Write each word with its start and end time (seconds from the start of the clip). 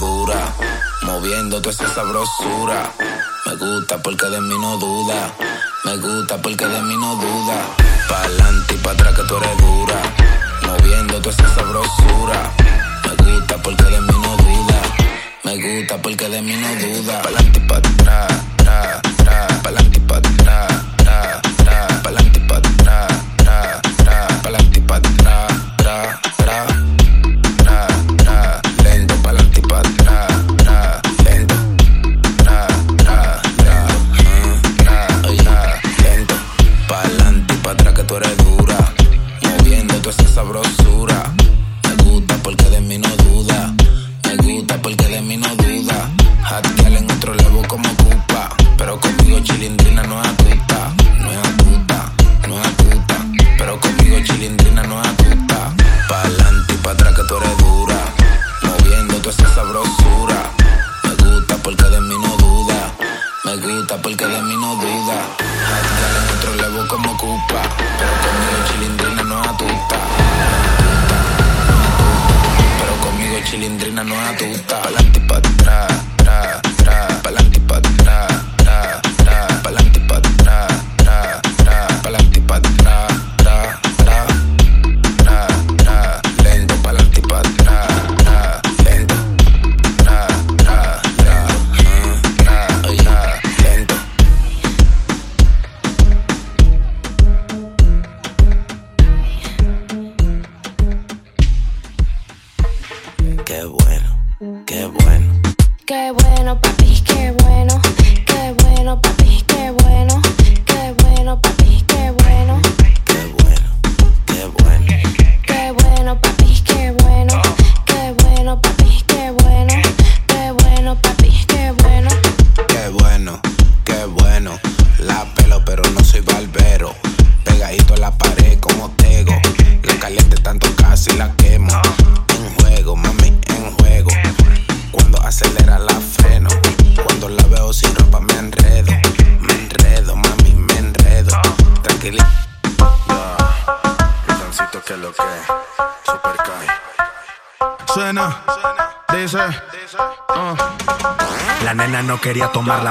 dura, 0.00 0.54
moviendo 1.02 1.60
toda 1.60 1.72
esa 1.72 1.94
sabrosura. 1.94 2.92
Me 3.46 3.54
gusta 3.56 3.98
porque 3.98 4.26
de 4.26 4.40
mí 4.40 4.54
no 4.58 4.76
duda, 4.78 5.32
me 5.84 5.96
gusta 5.98 6.36
porque 6.38 6.66
de 6.66 6.82
mí 6.82 6.96
no 6.96 7.14
duda. 7.16 7.56
Pa'lante 8.08 8.74
y 8.74 8.78
pa' 8.78 8.92
atrás 8.92 9.14
que 9.14 9.22
tú 9.24 9.36
eres 9.36 9.56
dura, 9.58 10.00
moviendo 10.66 11.20
toda 11.20 11.34
esa 11.34 11.54
sabrosura. 11.54 12.52
Me 13.04 13.24
gusta 13.24 13.56
porque 13.62 13.84
de 13.84 14.00
mí 14.00 14.14
no 14.22 14.36
duda, 14.36 14.80
me 15.44 15.54
gusta 15.56 15.98
porque 16.02 16.28
de 16.28 16.42
mí 16.42 16.54
no 16.54 16.68
duda. 16.86 17.22
Pa'lante 17.22 17.58
y 17.58 17.68
pa' 17.68 17.76
atrás, 17.76 18.32
tra, 18.56 19.02
tra, 19.18 19.46
pa'lante 19.62 19.98
y 19.98 20.00
pa' 20.00 20.16
atrás. 20.16 20.69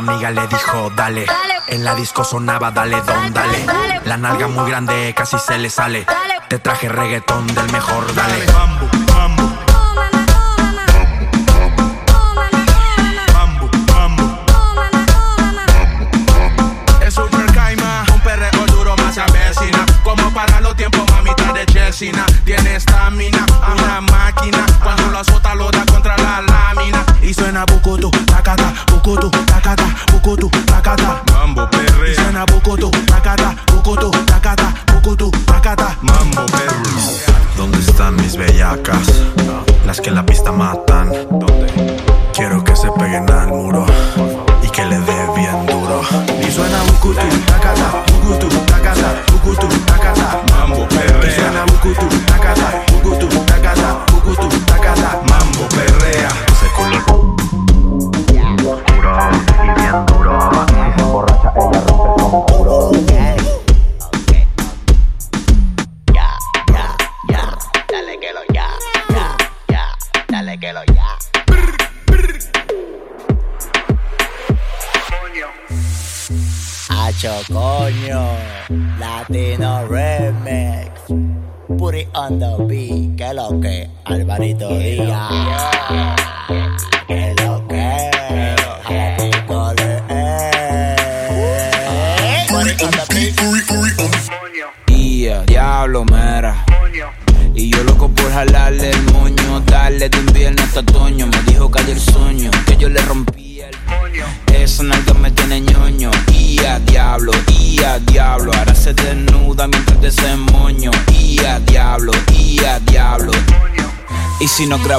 amiga 0.10 0.32
le 0.32 0.48
dijo 0.48 0.92
dale. 0.96 1.26
En 1.68 1.84
la 1.84 1.94
disco 1.96 2.24
sonaba 2.24 2.72
dale 2.72 3.02
don, 3.02 3.34
dale. 3.34 3.66
La 4.06 4.18
nalga 4.18 4.48
muy 4.48 4.70
grande 4.70 5.14
casi 5.16 5.38
se 5.38 5.58
le 5.58 5.70
sale. 5.70 6.06
Te 6.48 6.60
traje 6.60 6.90
reggaetón 6.90 7.46
del 7.48 7.72
mejor, 7.72 8.14
dale. 8.16 8.46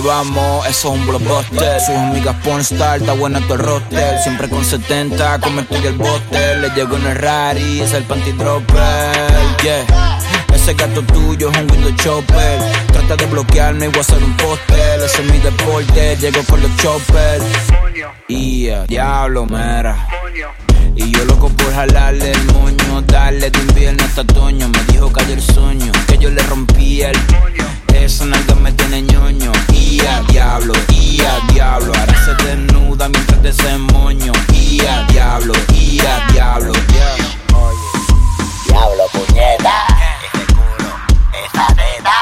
Vamos, 0.02 0.66
eso 0.66 0.92
es 0.92 0.98
un 0.98 1.06
blockbuster. 1.06 1.80
Sus 1.80 1.94
amigas 1.94 2.34
pornstar, 2.42 3.00
está 3.00 3.12
buena 3.12 3.40
tu 3.46 3.56
roster. 3.56 4.18
Siempre 4.22 4.48
con 4.48 4.64
70, 4.64 5.40
come 5.40 5.66
y 5.70 5.86
el 5.86 5.94
bote. 5.94 6.56
Le 6.56 6.70
llego 6.70 6.96
en 6.96 7.06
el 7.06 7.16
Rari, 7.16 7.80
es 7.80 7.92
el 7.92 8.04
panty 8.04 8.32
dropper. 8.32 9.30
Yeah. 9.62 10.18
Ese 10.54 10.74
gato 10.74 11.02
tuyo 11.02 11.50
es 11.50 11.58
un 11.58 11.70
window 11.70 11.92
chopper. 11.96 12.60
Trata 12.92 13.16
de 13.16 13.26
bloquearme 13.26 13.86
y 13.86 13.88
voy 13.88 13.98
a 13.98 14.00
hacer 14.00 14.22
un 14.22 14.36
póster. 14.36 15.00
Ese 15.00 15.22
es 15.22 15.30
mi 15.30 15.38
deporte, 15.38 16.16
llego 16.16 16.42
con 16.44 16.62
los 16.62 16.74
choppers. 16.76 17.44
Yeah, 18.28 18.86
diablo, 18.86 19.44
mera. 19.46 20.08
Y 20.96 21.12
yo 21.12 21.24
loco 21.24 21.48
por 21.50 21.72
jalarle 21.74 22.32
el 22.32 22.44
moño, 22.52 23.02
darle 23.02 23.50
de 23.50 23.90
un 23.90 24.00
hasta 24.00 24.22
otoño. 24.22 24.68
Me 24.68 24.84
dijo 24.92 25.12
que 25.12 25.32
el 25.32 25.42
sueño, 25.42 25.92
que 26.08 26.18
yo 26.18 26.30
le 26.30 26.42
rompí 26.42 27.02
el 27.02 27.16
moño. 27.32 27.59
Esa 28.00 28.24
nalga 28.24 28.54
me 28.54 28.72
tiene 28.72 29.02
ñoño 29.02 29.52
Y 29.72 30.00
diablo, 30.30 30.72
y 30.88 31.20
a 31.20 31.52
diablo 31.52 31.92
Ahora 31.94 32.14
se 32.24 32.34
desnuda 32.44 33.08
mientras 33.10 33.42
desemoño 33.42 34.32
Y 34.52 34.80
a 34.86 35.04
diablo, 35.04 35.52
y 35.74 36.00
a 36.00 36.26
diablo 36.32 36.72
yeah. 36.72 37.58
Oye, 37.58 37.78
diablo 38.66 39.04
puñeta 39.12 39.86
yeah. 39.88 40.18
Ese 40.32 40.52
culo, 40.54 40.90
esa 41.44 41.66
teta 41.74 42.19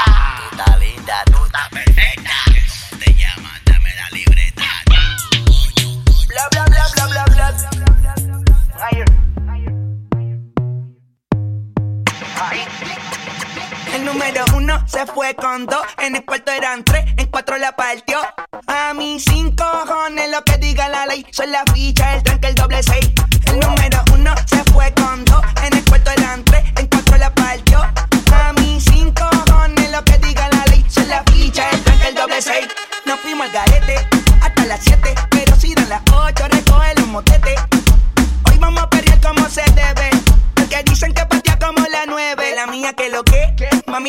El 14.09 14.15
número 14.15 14.43
uno 14.55 14.83
se 14.89 15.05
fue 15.05 15.35
con 15.35 15.67
dos. 15.67 15.83
En 15.99 16.17
el 16.17 16.25
cuarto 16.25 16.51
eran 16.51 16.83
tres, 16.83 17.05
en 17.19 17.27
cuatro 17.27 17.59
la 17.59 17.77
partió. 17.77 18.19
A 18.67 18.95
mis 18.95 19.23
cinco 19.23 19.65
cojones 19.87 20.31
lo 20.31 20.43
que 20.45 20.57
diga 20.57 20.89
la 20.89 21.05
ley. 21.05 21.27
Son 21.31 21.53
la 21.53 21.63
ficha, 21.75 22.15
el 22.15 22.23
tranque, 22.23 22.47
el 22.47 22.55
doble 22.55 22.83
seis. 22.83 23.11
El 23.49 23.61
número 23.61 24.03
uno 24.15 24.35
se 24.47 24.65
fue 24.73 24.95
con 24.95 25.27
dos. 25.27 25.45
En 25.63 25.77
el 25.77 25.85
cuarto 25.85 26.11
eran 26.11 26.43
tres, 26.45 26.65
en 26.77 26.87
cuatro 26.87 27.19
la 27.19 27.35
partió. 27.35 27.81
A 28.33 28.53
mis 28.55 28.83
cinco 28.85 29.29
cojones 29.47 29.91
lo 29.93 30.03
que 30.03 30.17
diga 30.19 30.49
la 30.53 30.65
ley. 30.71 30.83
Son 30.89 31.07
la 31.07 31.23
ficha, 31.25 31.69
el 31.69 31.83
tranque, 31.83 32.09
el 32.09 32.15
doble 32.15 32.41
seis. 32.41 32.67
Nos 33.05 33.21
fuimos 33.21 33.49
al 33.49 33.53
garete 33.53 34.09
hasta 34.41 34.65
las 34.65 34.81
siete. 34.85 35.15
Pero 35.31 35.55
si 35.55 35.75
dan 35.75 35.89
las 35.91 36.03
ocho, 36.15 36.49
recoge 36.49 36.95
los 36.95 37.09
motetes. 37.09 37.61
Hoy 38.51 38.57
vamos 38.57 38.85
a 38.85 38.89
perrear 38.89 39.21
como 39.21 39.47
se 39.51 39.65
debe. 39.73 40.11
Porque 40.55 40.83
dicen 40.85 41.13
que 41.13 41.27
partía 41.27 41.59
como 41.59 41.87
la 41.89 42.07
nueve. 42.07 42.55
La 42.55 42.67
mía 42.67 42.93
que 42.95 43.11
lo 43.11 43.23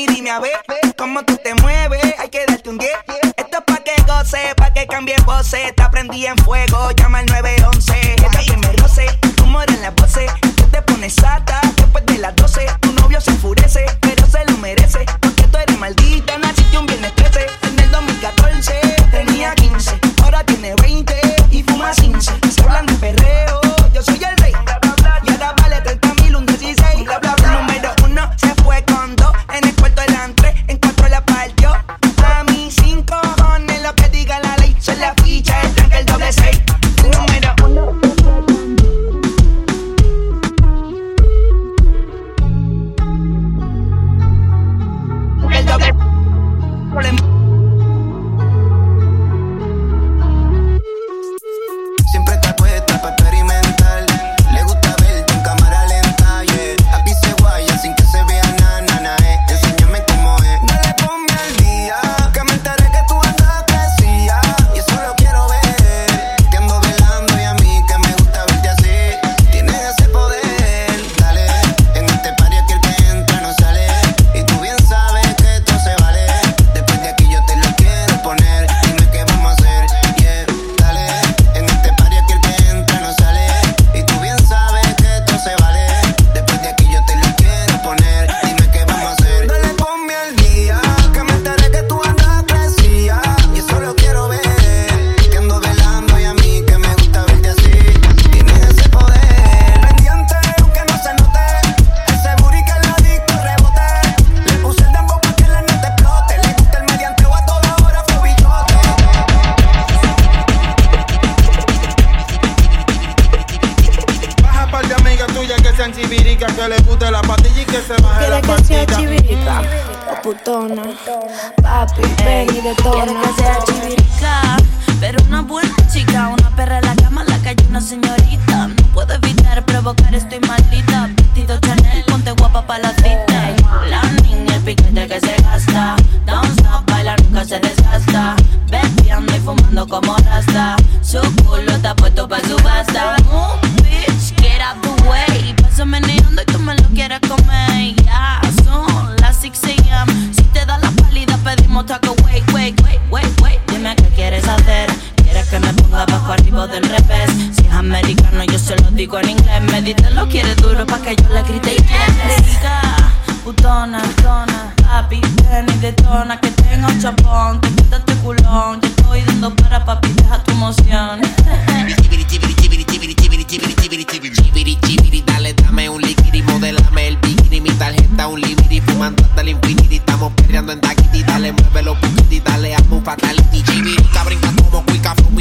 dime 0.07 0.29
a 0.29 0.39
ver 0.39 0.59
cómo 0.97 1.23
tú 1.23 1.37
te 1.43 1.53
mueves. 1.55 2.13
Hay 2.19 2.29
que 2.29 2.45
darte 2.45 2.69
un 2.69 2.77
10. 2.77 2.91
Esto 3.37 3.57
es 3.57 3.63
pa' 3.63 3.83
que 3.83 4.01
goce, 4.03 4.53
pa' 4.55 4.73
que 4.73 4.87
cambie 4.87 5.15
voces. 5.25 5.73
Te 5.75 5.83
aprendí 5.83 6.25
en 6.25 6.37
fuego, 6.37 6.91
llama 6.91 7.19
al 7.19 7.25
911. 7.25 8.15
Esta 8.15 8.29
primer 8.39 8.79
roce, 8.79 9.07
humor 9.43 9.65
en 9.69 9.81
las 9.81 9.95
voces. 9.95 10.31
Tú 10.55 10.63
te 10.71 10.81
pones 10.81 11.13
sata 11.15 11.61
después 11.75 12.05
de 12.05 12.17
las 12.19 12.35
12. 12.35 12.65
Tu 12.81 12.93
novio 12.93 13.19
se 13.21 13.31
enfurece, 13.31 13.85
pero 14.01 14.25
se 14.27 14.45
lo 14.45 14.57
merece. 14.57 15.05
Porque 15.19 15.43
tú 15.43 15.57
eres 15.57 15.77
maldita, 15.77 16.37
naciste 16.37 16.77
un 16.77 16.85
viernes 16.85 17.13
13. 17.15 17.47
En 17.63 17.79
el 17.79 17.91
2014 17.91 18.79
tenía 19.11 19.55
15, 19.55 19.99
ahora 20.23 20.43
tiene 20.43 20.75
20 20.75 21.15
y 21.51 21.63
fuma 21.63 21.91
15. 21.91 22.31
Se 22.51 22.61
hablan 22.61 22.85
de 22.85 22.93
perreo. 22.93 23.48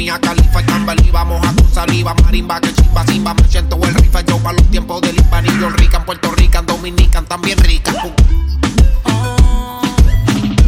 Mía 0.09 0.19
Califa 0.19 0.59
y 0.59 0.65
Cambalí, 0.65 1.11
vamos 1.11 1.45
a 1.45 1.53
tu 1.53 1.63
saliva, 1.71 2.15
marimba, 2.23 2.59
que 2.59 2.73
chimba, 2.73 3.35
me 3.35 3.47
siento 3.47 3.79
el 3.83 3.93
rifa, 3.93 4.21
yo 4.21 4.39
para 4.39 4.57
los 4.57 4.67
tiempos 4.71 5.01
del 5.01 5.15
hispanillo, 5.15 5.69
rica 5.69 5.97
en 5.97 6.05
Puerto 6.05 6.31
Rican, 6.31 6.65
Dominican, 6.65 7.27
también 7.27 7.59
rica. 7.59 7.91
Uh. 8.03 8.11
Oh, 9.03 9.81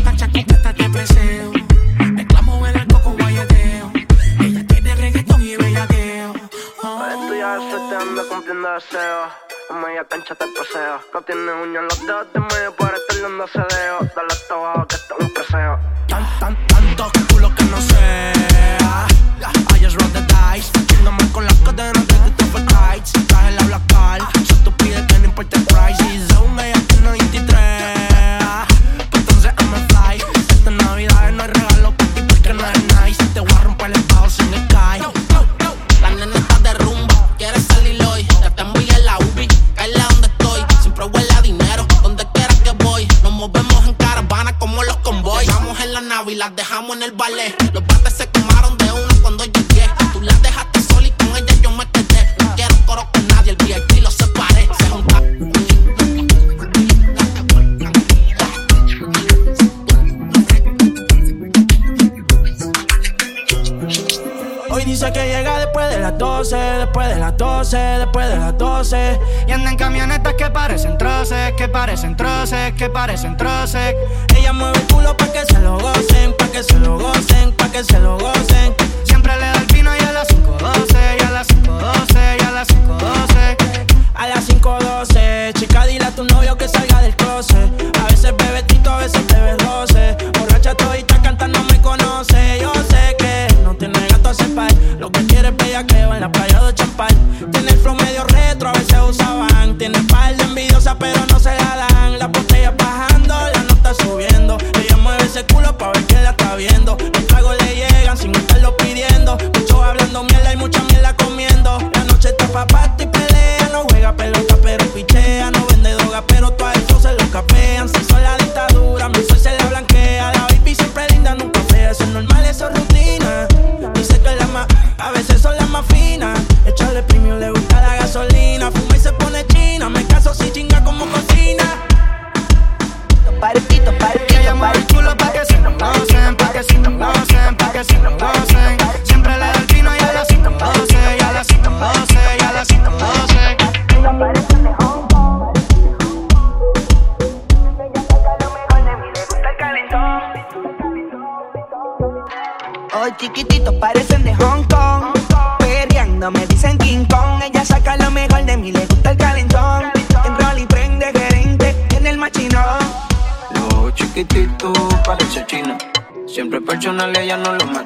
la 0.06 0.16
chaqueta 0.16 0.54
está 0.54 0.76
que 0.76 0.88
preseo, 0.92 1.52
mezclamos 2.14 2.70
el 2.70 2.82
alcohol 2.82 3.02
con 3.02 3.18
guayeteo, 3.18 3.92
ella 4.42 4.68
tiene 4.68 4.94
reggaetón 4.94 5.42
y 5.42 5.56
bellaqueo. 5.56 6.34
Oh. 6.84 7.04
Estoy 7.08 7.42
a 7.42 7.58
septiembre 7.72 8.24
cumpliendo 8.30 8.74
deseos. 8.74 9.32
En 9.72 9.82
media 9.82 10.04
cancha 10.04 10.36
te 10.36 10.46
paseo. 10.46 11.00
No 11.14 11.22
tiene 11.24 11.52
uñas 11.64 11.82
en 11.82 11.88
los 11.88 12.06
dedos 12.06 12.28
de 12.34 12.40
medio 12.42 12.76
para 12.76 12.96
estar 12.96 13.22
dando 13.24 13.48
cedeo. 13.48 14.00
Dale 14.16 14.28
hasta 14.30 14.54
abajo 14.54 14.86
que 14.88 14.96
está 14.98 15.16
un 15.20 15.34
preseo. 15.34 16.01
después 66.50 67.08
de 67.08 67.20
las 67.20 67.38
12, 67.38 67.78
después 67.78 68.28
de 68.28 68.36
las 68.36 68.58
12. 68.58 69.20
Y 69.48 69.52
andan 69.52 69.78
camionetas 69.78 70.34
que 70.34 70.50
parecen 70.50 70.98
troces, 70.98 71.54
que 71.54 71.68
parecen 71.68 72.18
troces, 72.18 72.74
que 72.74 72.90
parecen 72.90 73.38
troces. 73.38 73.96
Ella 74.36 74.52
mueve 74.52 74.80
el 74.80 74.88
culo 74.88 75.16
pa' 75.16 75.32
que 75.32 75.46
se 75.46 75.60
lo 75.60 75.78
gocen, 75.78 76.34
pa' 76.38 76.48
que 76.48 76.64
se 76.64 76.80
lo 76.80 76.98
gocen, 76.98 77.52
pa' 77.54 77.70
que 77.70 77.84
se 77.84 78.00
lo 78.00 78.18
gocen. 78.18 78.74
Siempre 79.04 79.34
le 79.36 79.46
da 79.46 79.54
el 79.54 79.68
vino 79.68 79.92
y 79.96 80.00
a 80.04 80.12
las 80.14 80.30
5.12, 80.30 81.18
y 81.20 81.24
a 81.24 81.32
las 81.32 81.48
5.12, 81.48 82.38
y 82.40 82.44
a 82.44 82.52
las 82.52 82.68
5.12. 82.70 83.58
A 84.16 84.28
las 84.28 84.50
5.12, 84.50 85.54
chica, 85.60 85.86
dile 85.86 86.06
a 86.06 86.12
tu 86.12 86.24
novio 86.24 86.58
que 86.58 86.68
salga 86.68 86.91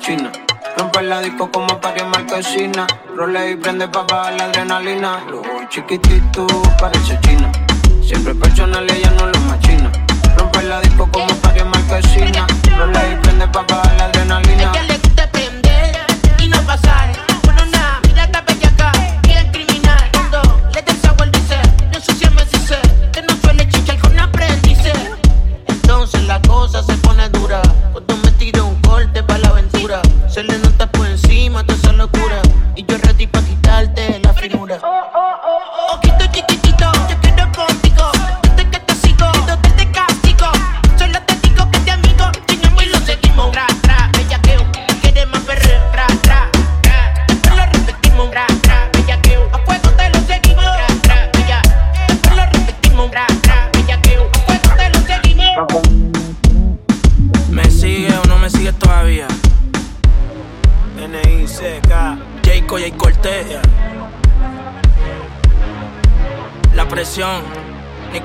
china. 0.06 0.32
Rompe 0.78 1.02
la 1.02 1.20
disco 1.20 1.50
como 1.52 1.82
paria 1.82 2.06
marquesina. 2.06 2.86
Role 3.16 3.52
y 3.52 3.56
prende 3.56 3.88
pa' 3.88 4.04
bajar 4.04 4.34
la 4.34 4.46
adrenalina. 4.46 5.24
Los 5.32 5.42
chiquitito 5.70 6.46
parece 6.80 7.20
china. 7.22 7.52
Siempre 8.04 8.36
personal, 8.36 8.86
ella 8.92 9.12
no 9.18 9.26
lo 9.26 9.40
machina. 9.50 9.92
Rompe 10.38 10.62
la 10.64 10.80
disco 10.82 11.10
como 11.12 11.34
paria 11.42 11.66
marquesina. 11.66 12.46
Role 12.78 13.00
y 13.14 13.16
prende 13.24 13.48
pa' 13.48 13.64
bajar 13.68 13.96
la 13.98 14.06
adrenalina. 14.06 14.95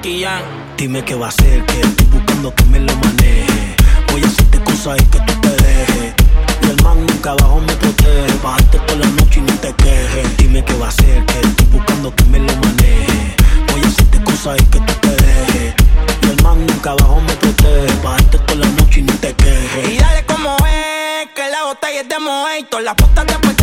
Dime 0.03 1.05
qué 1.05 1.15
va 1.15 1.29
a 1.29 1.31
ser 1.31 1.63
que 1.67 1.79
estoy 1.79 2.07
buscando 2.07 2.55
que 2.55 2.65
me 2.65 2.79
lo 2.81 2.97
maneje. 2.97 3.77
Voy 4.11 4.23
a 4.23 4.27
hacerte 4.27 4.59
cosas 4.61 4.97
y 4.99 5.05
que 5.05 5.19
tú 5.21 5.41
te 5.43 5.51
dejes. 5.51 6.15
Y 6.63 6.71
el 6.71 6.83
man 6.83 7.07
nunca 7.07 7.33
abajo 7.33 7.61
me 7.61 7.75
protege. 7.75 8.39
Bájate 8.43 8.79
por 8.79 8.97
la 8.97 9.07
noche 9.09 9.41
y 9.41 9.43
no 9.43 9.55
te 9.59 9.75
quejes. 9.75 10.37
Dime 10.39 10.65
qué 10.65 10.73
va 10.79 10.89
a 10.89 10.91
ser 10.91 11.27
que 11.27 11.41
estoy 11.41 11.67
buscando 11.67 12.17
que 12.17 12.25
me 12.25 12.39
lo 12.39 12.57
maneje. 12.57 13.37
Voy 13.73 13.83
a 13.83 13.89
hacerte 13.89 14.25
cosas 14.25 14.57
y 14.59 14.65
que 14.65 14.79
tú 14.81 14.93
te 15.03 15.17
dejes. 15.17 15.75
Y 16.23 16.31
el 16.31 16.43
man 16.43 16.67
nunca 16.67 16.93
abajo 16.93 17.21
me 17.21 17.35
protege. 17.35 17.93
Bájate 18.03 18.39
por 18.39 18.57
la 18.57 18.69
noche 18.69 19.01
y 19.01 19.03
no 19.03 19.13
te 19.17 19.35
quejes. 19.35 19.91
Y 19.91 19.99
dale 19.99 20.25
como 20.25 20.57
es, 20.67 21.29
que 21.35 21.51
la 21.51 21.65
botella 21.65 22.01
es 22.01 22.09
de 22.09 22.19
mojito. 22.19 22.81
Las 22.81 22.95
postas 22.95 23.27
después 23.27 23.60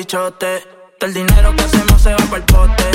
bichote. 0.00 0.62
El 1.00 1.12
dinero 1.12 1.54
que 1.54 1.62
hacemos 1.62 2.00
se 2.00 2.10
va 2.12 2.24
para 2.30 2.36
el 2.38 2.44
pote. 2.44 2.89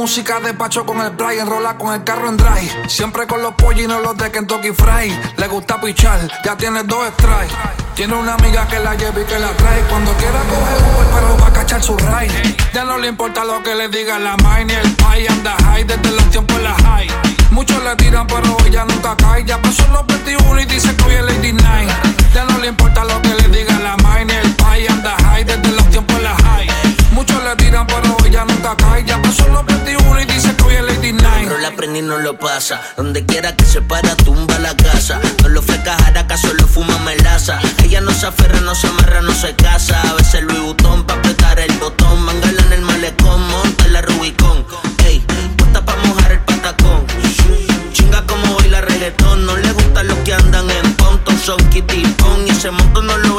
música 0.00 0.40
de 0.40 0.54
Pacho 0.54 0.86
con 0.86 0.98
el 1.02 1.12
play, 1.12 1.40
enrola 1.40 1.76
con 1.76 1.92
el 1.92 2.02
carro 2.04 2.30
en 2.30 2.38
drive. 2.38 2.88
Siempre 2.88 3.26
con 3.26 3.42
los 3.42 3.52
pollos 3.52 3.82
y 3.82 3.86
no 3.86 4.00
los 4.00 4.16
de 4.16 4.30
Kentucky 4.30 4.72
Fry. 4.72 5.14
Le 5.36 5.46
gusta 5.46 5.78
pichar, 5.78 6.18
ya 6.42 6.56
tiene 6.56 6.82
dos 6.84 7.06
strikes. 7.12 7.54
Tiene 7.94 8.14
una 8.14 8.32
amiga 8.32 8.66
que 8.66 8.78
la 8.78 8.94
lleva 8.94 9.20
y 9.20 9.24
que 9.24 9.38
la 9.38 9.50
trae. 9.58 9.82
Cuando 9.90 10.10
quiera 10.14 10.40
coge 10.48 10.74
Uber, 10.88 11.06
pero 11.12 11.36
va 11.36 11.48
a 11.48 11.52
cachar 11.52 11.82
su 11.82 11.98
ride. 11.98 12.56
Ya 12.72 12.84
no 12.84 12.96
le 12.96 13.08
importa 13.08 13.44
lo 13.44 13.62
que 13.62 13.74
le 13.74 13.88
diga 13.88 14.18
la 14.18 14.38
mine. 14.38 14.72
El 14.80 14.90
pie 14.96 15.28
anda 15.28 15.54
high 15.64 15.84
desde 15.84 16.10
los 16.12 16.30
tiempos 16.30 16.56
en 16.56 16.64
la 16.64 16.74
high. 16.76 17.08
Muchos 17.50 17.84
le 17.84 17.94
tiran, 17.96 18.26
pero 18.26 18.56
ella 18.64 18.86
nunca 18.86 19.14
cae. 19.16 19.44
Ya 19.44 19.60
pasó 19.60 19.86
los 19.92 20.06
21 20.06 20.60
y 20.60 20.64
dice 20.64 20.96
que 20.96 21.04
hoy 21.04 21.14
es 21.16 21.24
Lady 21.24 21.52
Night. 21.52 21.90
Ya 22.32 22.46
no 22.46 22.56
le 22.56 22.68
importa 22.68 23.04
lo 23.04 23.20
que 23.20 23.34
le 23.34 23.48
diga 23.48 23.78
la 23.80 23.96
mine. 23.98 24.40
El 24.40 24.54
pie 24.54 24.88
anda 24.88 25.14
high 25.24 25.44
desde 25.44 25.70
los 25.72 25.90
tiempos 25.90 26.16
en 26.16 26.22
la 26.22 26.36
high. 26.36 26.68
Muchos 27.12 27.42
le 27.44 27.54
tiran, 27.56 27.86
pero 27.86 28.16
ella 28.24 28.46
nunca 28.46 28.74
cae. 28.76 29.04
Ya 29.04 29.20
pasó 29.20 29.46
los 29.48 29.69
no 32.02 32.18
lo 32.18 32.38
pasa. 32.38 32.80
Donde 32.96 33.24
quiera 33.24 33.54
que 33.54 33.64
se 33.64 33.80
para, 33.82 34.14
tumba 34.16 34.58
la 34.58 34.76
casa. 34.76 35.20
No 35.42 35.48
lo 35.48 35.62
fleca 35.62 35.96
jaraca, 36.02 36.36
solo 36.36 36.66
fuma 36.66 36.98
melaza. 36.98 37.58
Ella 37.82 38.00
no 38.00 38.12
se 38.12 38.26
aferra, 38.26 38.60
no 38.60 38.74
se 38.74 38.86
amarra, 38.86 39.20
no 39.22 39.32
se 39.32 39.54
casa. 39.54 40.00
A 40.02 40.14
veces 40.14 40.42
Louis 40.42 40.60
Butón 40.60 41.04
pa' 41.04 41.14
apretar 41.14 41.58
el 41.58 41.72
botón. 41.78 42.22
Mangala 42.22 42.62
en 42.62 42.72
el 42.72 42.82
malecón, 42.82 43.40
monta 43.48 43.88
la 43.88 44.02
Rubicón. 44.02 44.66
Ey, 45.04 45.24
puesta 45.56 45.84
pa' 45.84 45.96
mojar 46.04 46.32
el 46.32 46.40
patacón. 46.40 47.06
Chinga 47.92 48.24
como 48.26 48.56
hoy 48.56 48.68
la 48.68 48.80
reggaetón. 48.80 49.46
No 49.46 49.56
le 49.56 49.72
gustan 49.72 50.08
los 50.08 50.18
que 50.18 50.34
andan 50.34 50.70
en 50.70 50.94
ponton. 50.94 51.38
Son 51.38 51.58
kitty 51.70 52.02
pon 52.18 52.46
y 52.46 52.50
ese 52.50 52.70
montón 52.70 53.06
no 53.06 53.16
lo 53.18 53.29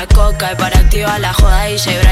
la 0.00 0.06
coca 0.06 0.52
y 0.52 0.56
para 0.56 0.78
activar 0.78 1.20
la 1.20 1.34
joda 1.34 1.68
y 1.68 1.76
llevar 1.76 2.09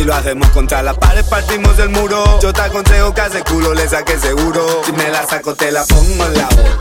Si 0.00 0.06
lo 0.06 0.14
hacemos 0.14 0.48
contra 0.52 0.82
la 0.82 0.94
pared, 0.94 1.22
partimos 1.26 1.78
el 1.78 1.90
muro. 1.90 2.40
Yo 2.40 2.54
te 2.54 2.62
aconsejo 2.62 3.12
que 3.12 3.20
hace 3.20 3.42
culo, 3.42 3.74
le 3.74 3.86
saque 3.86 4.18
seguro. 4.18 4.82
Si 4.86 4.92
me 4.92 5.10
la 5.10 5.26
saco, 5.26 5.54
te 5.54 5.70
la 5.70 5.84
pongo 5.84 6.24
en 6.24 6.38
la 6.38 6.48
boca. 6.48 6.79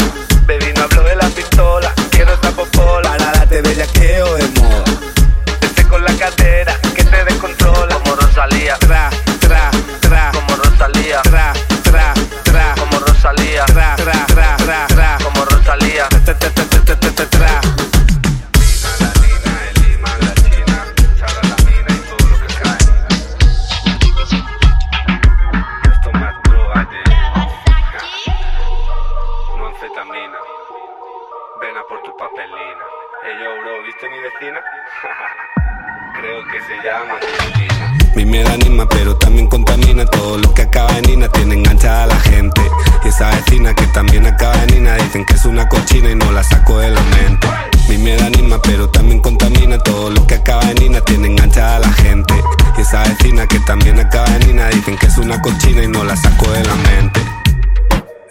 la 56.64 56.76
mente. 56.76 57.22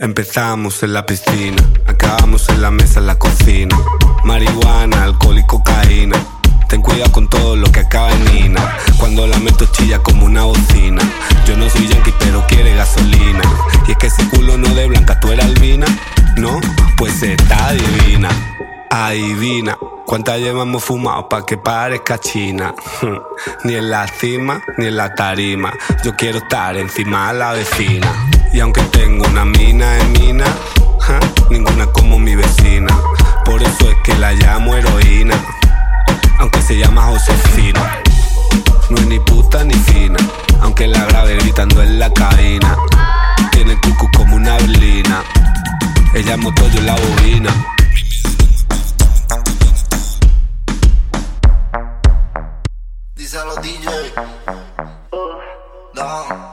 Empezamos 0.00 0.82
en 0.82 0.92
la 0.92 1.04
piscina, 1.06 1.62
acabamos 1.86 2.48
en 2.48 2.62
la 2.62 2.70
mesa, 2.70 3.00
en 3.00 3.06
la 3.06 3.18
cocina. 3.18 3.76
Marihuana, 4.24 5.04
alcohol 5.04 5.38
y 5.38 5.46
cocaína. 5.46 6.16
Ten 6.68 6.82
cuidado 6.82 7.10
con 7.12 7.28
todo 7.28 7.56
lo 7.56 7.72
que 7.72 7.80
acaba 7.80 8.12
en 8.12 8.24
Nina. 8.24 8.76
Cuando 8.98 9.26
la 9.26 9.38
meto 9.38 9.64
chilla 9.72 9.98
como 10.00 10.26
una 10.26 10.44
bocina. 10.44 11.00
Yo 11.46 11.56
no 11.56 11.68
soy 11.70 11.88
yankee, 11.88 12.14
pero 12.18 12.46
quiere 12.46 12.74
gasolina. 12.74 13.42
Y 13.86 13.92
es 13.92 13.96
que 13.98 14.06
ese 14.08 14.28
culo 14.28 14.58
no 14.58 14.68
de 14.74 14.86
blanca, 14.86 15.18
tú 15.18 15.32
eres 15.32 15.46
albina. 15.46 15.86
No, 16.36 16.60
pues 16.96 17.22
está 17.22 17.72
divina. 17.72 18.28
Adivina. 18.90 19.76
¿Cuántas 20.08 20.38
llevas 20.38 20.62
hemos 20.62 20.82
fumado 20.82 21.28
pa' 21.28 21.44
que 21.44 21.58
parezca 21.58 22.18
China? 22.18 22.74
ni 23.64 23.74
en 23.74 23.90
la 23.90 24.08
cima, 24.08 24.58
ni 24.78 24.86
en 24.86 24.96
la 24.96 25.14
tarima. 25.14 25.70
Yo 26.02 26.16
quiero 26.16 26.38
estar 26.38 26.78
encima 26.78 27.30
de 27.30 27.38
la 27.38 27.52
vecina. 27.52 28.10
Y 28.50 28.60
aunque 28.60 28.80
tengo 28.84 29.26
una 29.26 29.44
mina 29.44 29.98
en 29.98 30.12
mina, 30.12 30.46
ninguna 31.50 31.88
como 31.88 32.18
mi 32.18 32.34
vecina. 32.34 32.88
Por 33.44 33.62
eso 33.62 33.90
es 33.90 33.96
que 34.02 34.14
la 34.14 34.32
llamo 34.32 34.74
heroína, 34.76 35.34
aunque 36.38 36.62
se 36.62 36.78
llama 36.78 37.02
Josefina. 37.02 38.00
No 38.88 38.96
es 38.96 39.06
ni 39.08 39.18
puta 39.18 39.62
ni 39.62 39.74
fina, 39.74 40.16
aunque 40.62 40.86
la 40.86 41.04
grave 41.04 41.36
gritando 41.36 41.82
en 41.82 41.98
la 41.98 42.10
cabina. 42.10 42.78
Tiene 43.52 43.72
el 43.72 43.80
cucu 43.82 44.08
como 44.16 44.36
una 44.36 44.56
berlina, 44.56 45.22
ella 46.14 46.32
es 46.32 46.38
moto, 46.38 46.66
yo 46.70 46.80
la 46.80 46.94
bobina. 46.94 47.77
Long. 55.98 56.47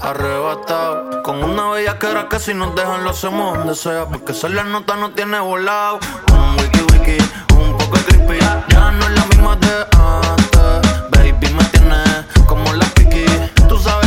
arrebatado. 0.00 1.22
Con 1.22 1.42
una 1.42 1.70
bella 1.70 1.98
cara 1.98 2.28
que 2.28 2.38
si 2.38 2.54
nos 2.54 2.74
dejan 2.74 3.04
lo 3.04 3.10
hacemos 3.10 3.58
donde 3.58 3.74
sea. 3.74 4.06
Porque 4.06 4.34
ser 4.34 4.52
la 4.52 4.64
nota 4.64 4.96
no 4.96 5.10
tiene 5.10 5.38
volado. 5.40 5.98
Un 6.32 6.56
wiki 6.58 6.80
wiki, 6.92 7.18
un 7.54 7.76
poco 7.76 7.98
creepy. 8.06 8.38
Ya 8.68 8.90
no 8.90 9.04
es 9.06 9.10
la 9.10 9.24
misma 9.26 9.56
de 9.56 9.86
antes. 9.92 11.10
Baby 11.10 11.54
me 11.54 11.64
tiene 11.64 12.02
como 12.46 12.72
la 12.72 12.86
kiki. 12.94 13.24
Tú 13.68 13.78
sabes 13.78 13.99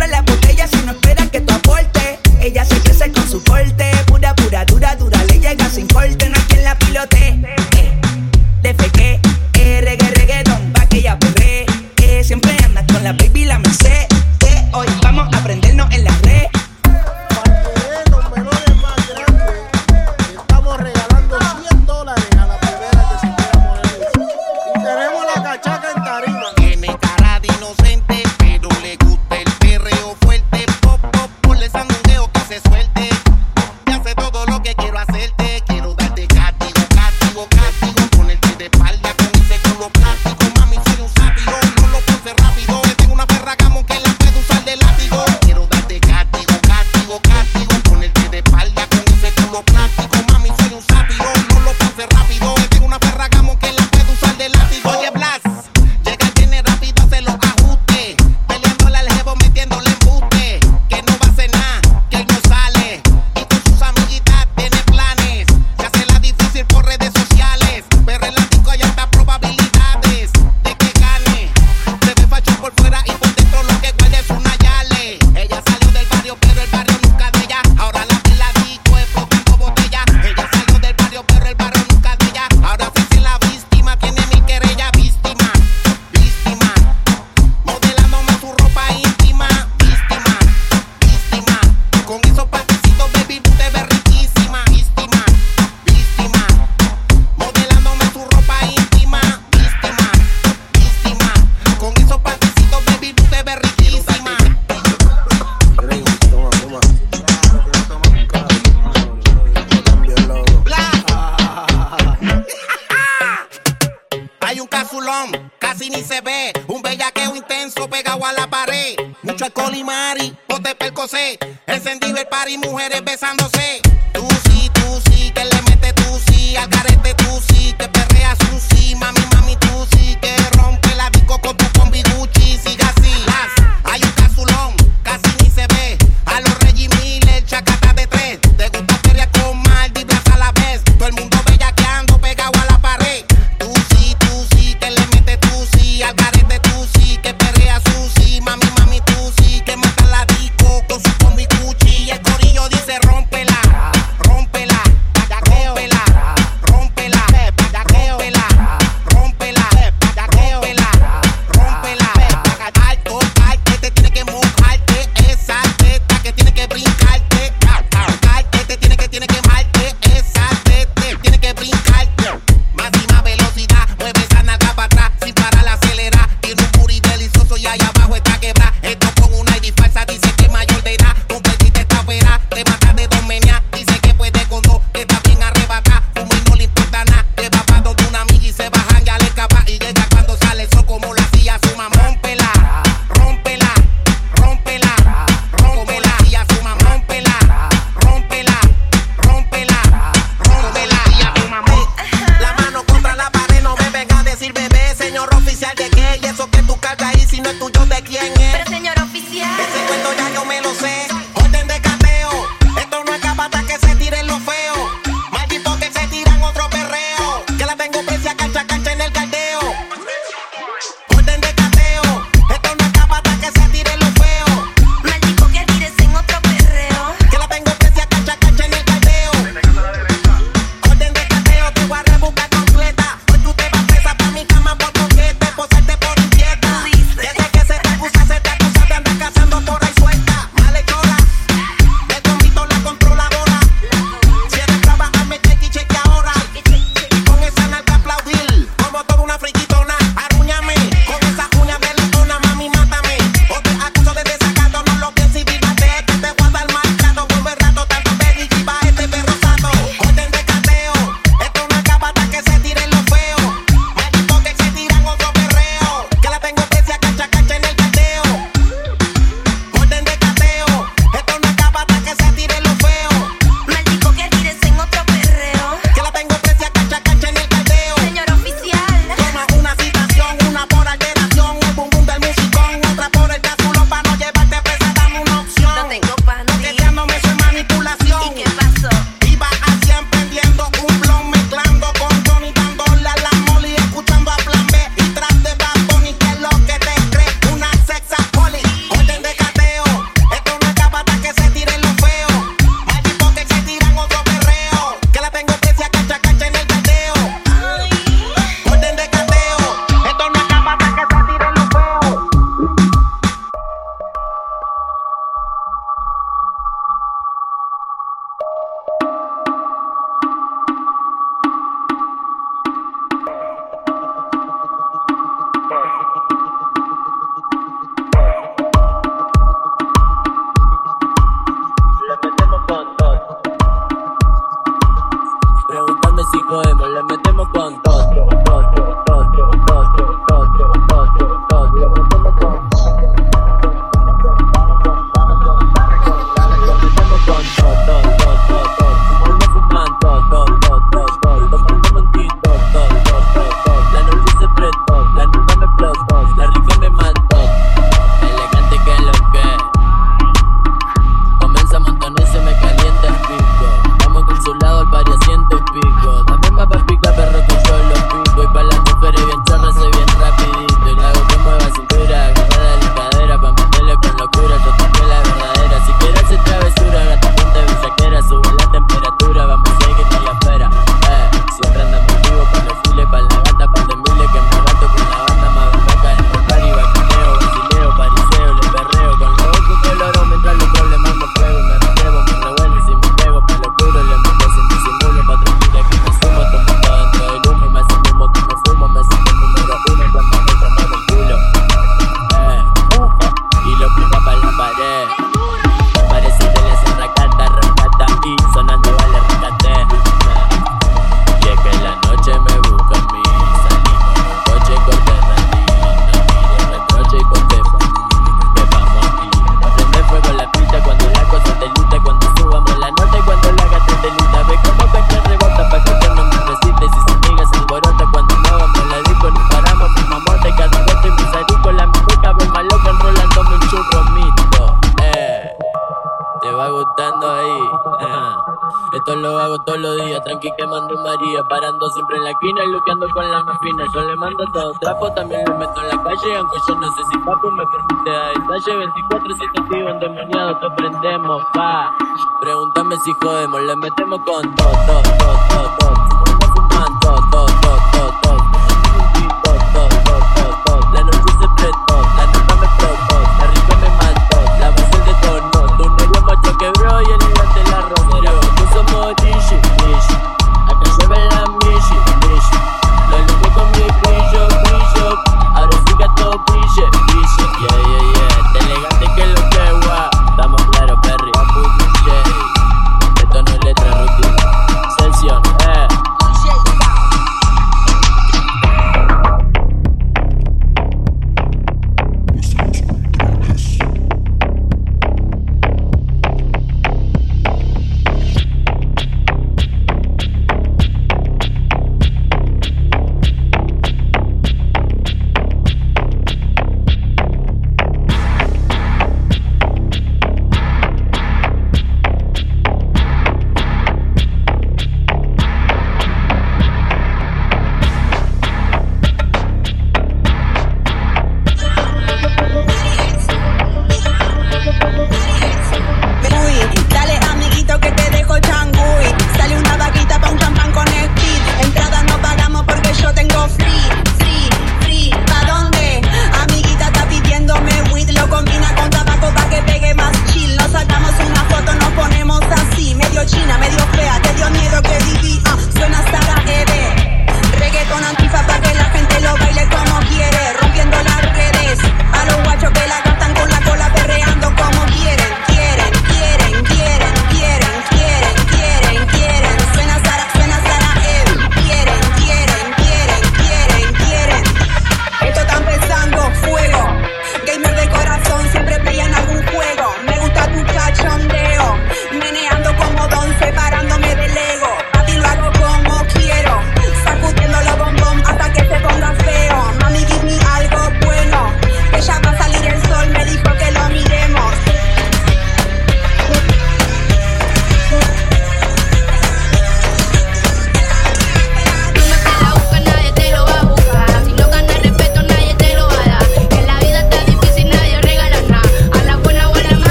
compra 0.00 0.06
las 0.06 0.24
botellas 0.24 0.79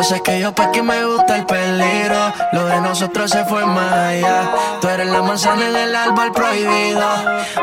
Entonces 0.00 0.22
que 0.22 0.40
yo 0.40 0.54
pa' 0.54 0.72
que 0.72 0.82
me 0.82 1.04
gusta 1.04 1.36
el 1.36 1.44
peligro. 1.44 2.32
Lo 2.52 2.64
de 2.64 2.80
nosotros 2.80 3.30
se 3.30 3.44
fue 3.44 3.66
más 3.66 3.92
allá. 3.92 4.50
Tú 4.80 4.88
eres 4.88 5.06
la 5.08 5.20
manzana 5.20 5.68
en 5.68 5.76
el 5.76 5.94
árbol 5.94 6.32
prohibido. 6.32 7.06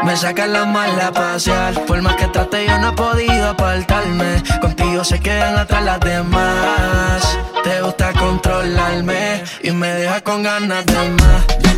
Me 0.04 0.16
sacan 0.16 0.54
las 0.54 0.68
malas 0.68 1.10
pasear. 1.14 1.74
Por 1.88 2.00
más 2.04 2.16
que 2.16 2.28
trate 2.28 2.68
yo 2.68 2.78
no 2.78 2.90
he 2.90 2.92
podido 2.92 3.50
apartarme. 3.50 4.44
Contigo 4.62 5.04
se 5.04 5.20
quedan 5.20 5.58
atrás 5.58 5.84
las 5.84 6.00
demás. 6.00 7.40
Te 7.64 7.82
gusta 7.82 8.14
controlarme 8.14 9.44
Y 9.64 9.72
me 9.72 9.88
dejas 9.88 10.22
con 10.22 10.44
ganas 10.44 10.86
de 10.86 11.10
más. 11.10 11.77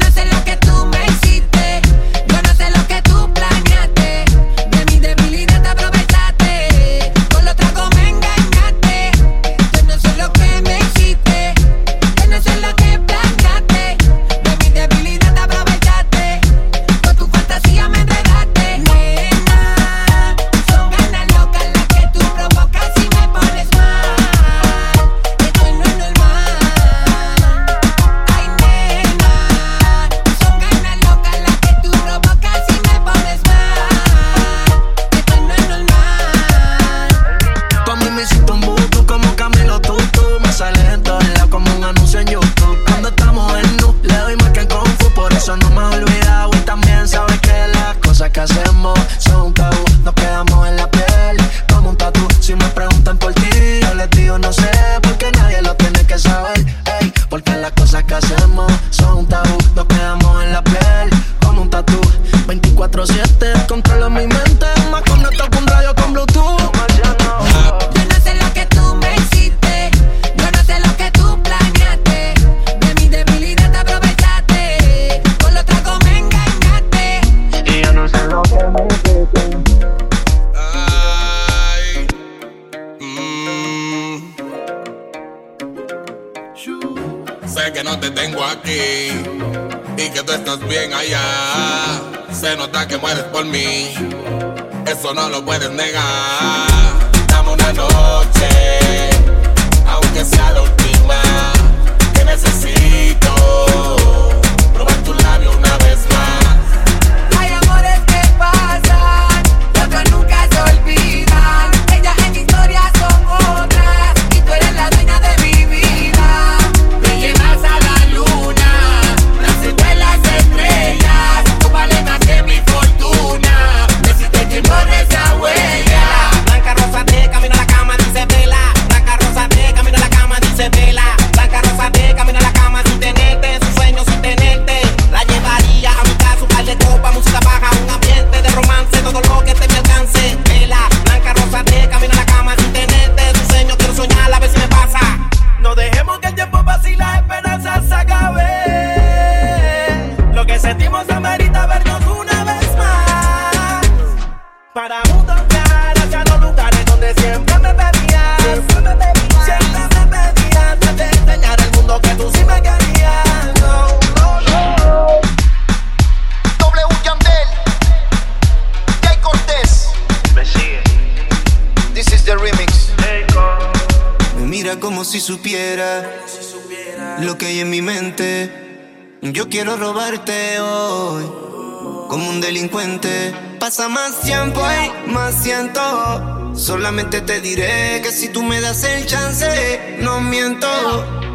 más 184.10 184.22
tiempo 184.22 184.62
y 184.62 185.12
más 185.12 185.36
siento. 185.44 186.56
Solamente 186.56 187.22
te 187.22 187.40
diré 187.42 188.02
que 188.02 188.12
si 188.12 188.30
tú 188.30 188.42
me 188.42 188.60
das 188.60 188.84
el 188.84 189.06
chance, 189.06 189.98
no 190.00 190.20
miento. 190.22 190.68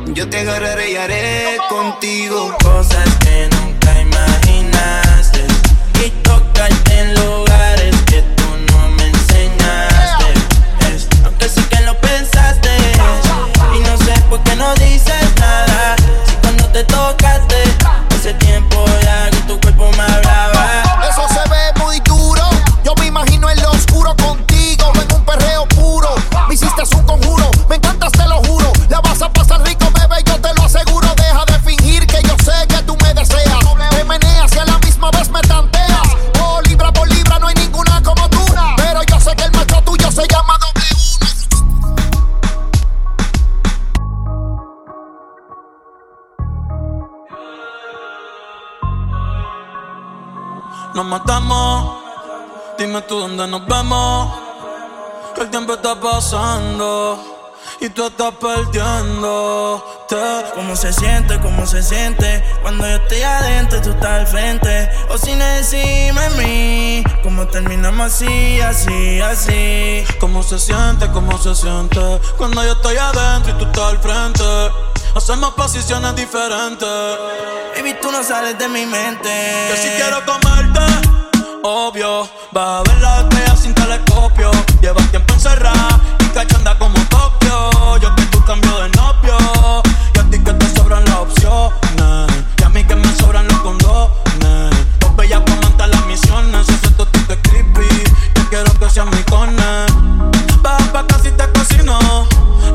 Yo 0.09 0.29
te 0.29 0.41
agarraré 0.41 0.93
y 0.93 0.97
haré 0.97 1.59
contigo 1.69 2.57
cosas 2.63 3.09
que 3.21 3.54
el 55.45 55.51
tiempo 55.51 55.75
está 55.75 56.01
pasando 56.01 57.23
y 57.81 57.91
tú 57.91 58.07
estás 58.07 58.33
perdiéndote. 58.37 60.17
¿Cómo 60.55 60.75
se 60.75 60.93
siente? 60.93 61.39
¿Cómo 61.41 61.67
se 61.67 61.83
siente? 61.83 62.43
Cuando 62.63 62.87
yo 62.87 62.97
estoy 62.97 63.21
adentro, 63.23 63.83
tú 63.83 63.91
estás 63.91 64.11
al 64.11 64.27
frente. 64.27 64.91
O 65.11 65.19
si 65.19 65.35
no 65.35 65.45
encima 65.45 66.23
de 66.23 66.31
mí, 66.43 67.05
¿cómo 67.23 67.47
terminamos 67.47 68.07
así, 68.07 68.61
así, 68.61 69.21
así? 69.21 70.05
¿Cómo 70.19 70.43
se 70.43 70.59
siente? 70.59 71.11
¿Cómo 71.13 71.37
se 71.39 71.55
siente? 71.55 72.01
Cuando 72.39 72.65
yo 72.65 72.73
estoy 72.73 72.97
adentro 72.97 73.55
y 73.55 73.59
tú 73.59 73.65
estás 73.67 73.85
al 73.85 73.99
frente. 73.99 74.45
Hacemos 75.15 75.53
posiciones 75.55 76.17
diferentes. 76.17 76.89
Baby, 77.77 77.97
tú 78.01 78.11
no 78.11 78.23
sales 78.23 78.59
de 78.59 78.69
mi 78.69 78.87
mente. 78.87 79.69
Yo 79.69 79.77
sí 79.77 79.89
quiero 79.97 80.25
comerte 80.25 81.14
obvio. 81.65 82.29
Va 82.57 82.79
a 82.79 82.83
ver 82.83 83.01
la 83.01 83.21
estrella 83.21 83.57
sin 83.57 83.75
telescopio. 83.75 84.51
Lleva 84.81 85.03
tiempo 85.11 85.35
encerrada 85.35 86.01
y 86.21 86.25
cachonda 86.29 86.79
como 86.79 86.99
Tokio. 87.09 87.99
Yo 87.99 88.15
que 88.15 88.23
tú 88.27 88.45
cambio 88.45 88.81
de 88.81 88.89
novio. 88.91 89.83
Y 90.15 90.19
a 90.19 90.25
ti 90.31 90.39
que 90.39 90.53
te 90.53 90.75
sobran 90.77 91.05
las 91.07 91.17
opciones. 91.17 92.45
Y 92.59 92.63
a 92.63 92.69
mí 92.69 92.85
que 92.85 92.95
me 92.95 93.17
sobran 93.17 93.49
los 93.49 93.59
condones. 93.59 94.71
Dos 95.01 95.17
bellas 95.17 95.41
para 95.41 95.61
montar 95.63 95.89
las 95.89 96.07
misiones. 96.07 96.69
Ese 96.69 96.91
totito 96.91 97.33
es 97.33 97.39
creepy. 97.43 98.05
Yo 98.35 98.49
quiero 98.51 98.73
que 98.79 98.91
seas 98.91 99.07
mi 99.07 99.23
cone. 99.25 99.87
Baja 100.63 100.93
pa' 100.93 101.07
casi 101.07 101.31
te 101.31 101.51
cocino. 101.53 101.99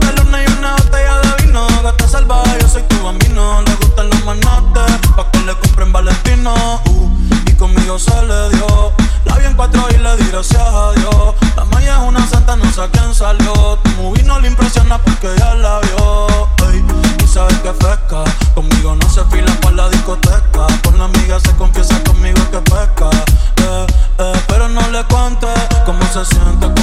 La 0.02 0.12
luna 0.24 0.44
y 0.44 0.52
una 0.58 0.76
botella 0.76 1.20
de 1.20 1.46
vino. 1.46 1.68
Gata 1.84 2.08
salvaje, 2.08 2.58
yo 2.62 2.68
soy 2.68 2.84
tu 2.84 3.04
bambino. 3.04 3.62
Le 3.62 3.76
gustan 3.76 4.10
los 4.10 4.26
manotes. 4.26 4.98
Pa' 5.16 5.30
que 5.32 5.40
le 5.40 5.54
compren 5.60 5.92
Valentino. 5.92 6.82
Uh, 6.86 7.10
y 7.46 7.54
conmigo 7.54 8.00
solo. 8.00 8.29
Dios 10.40 10.48
se 10.48 10.58
jodió. 10.58 11.36
La 11.58 11.66
maya 11.66 11.98
es 11.98 12.08
una 12.08 12.26
santa, 12.26 12.56
no 12.56 12.72
sé 12.72 12.82
a 12.82 12.88
quién 12.88 13.14
salió. 13.14 13.78
Tu 13.84 13.90
movie 14.02 14.24
no 14.24 14.40
le 14.40 14.48
impresiona 14.48 14.98
porque 14.98 15.28
ya 15.38 15.54
la 15.56 15.82
vio. 15.82 16.28
Ey, 16.72 16.82
tú 17.18 17.28
sabes 17.28 17.58
que 17.60 17.72
pesca. 17.74 18.24
Conmigo 18.56 18.96
no 18.96 19.10
se 19.10 19.22
fila 19.26 19.52
por 19.60 19.74
la 19.74 19.90
discoteca. 19.90 20.68
Con 20.82 20.98
la 20.98 21.06
amiga 21.06 21.42
se 21.42 21.54
confiesa 21.58 22.02
conmigo 22.06 22.40
que 22.52 22.60
pesca. 22.62 23.10
Eh, 23.58 23.88
eh 24.20 24.42
pero 24.48 24.70
no 24.70 24.88
le 24.88 25.04
cuente 25.06 25.48
cómo 25.86 26.04
se 26.14 26.24
siente 26.24 26.79